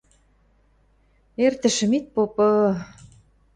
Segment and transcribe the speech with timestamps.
[1.45, 2.49] –Эртӹшӹӹм ит попы...